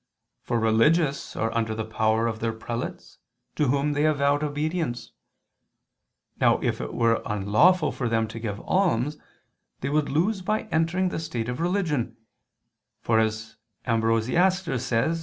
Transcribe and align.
For 0.41 0.59
religious 0.59 1.35
are 1.35 1.55
under 1.55 1.75
the 1.75 1.85
power 1.85 2.25
of 2.25 2.39
their 2.39 2.53
prelates 2.53 3.19
to 3.55 3.67
whom 3.67 3.93
they 3.93 4.01
have 4.01 4.17
vowed 4.17 4.43
obedience. 4.43 5.11
Now 6.39 6.59
if 6.63 6.81
it 6.81 6.95
were 6.95 7.21
unlawful 7.23 7.91
for 7.91 8.09
them 8.09 8.27
to 8.29 8.39
give 8.39 8.59
alms, 8.61 9.17
they 9.81 9.89
would 9.89 10.09
lose 10.09 10.41
by 10.41 10.63
entering 10.71 11.09
the 11.09 11.19
state 11.19 11.49
of 11.49 11.59
religion, 11.59 12.17
for 12.99 13.19
as 13.19 13.57
Ambrose 13.85 14.25
[*The 14.25 14.33
quotation 14.33 14.33
is 14.33 14.33
from 14.33 14.33
the 14.33 14.37
works 14.37 14.37
of 14.41 14.63
Ambrosiaster. 14.93 15.09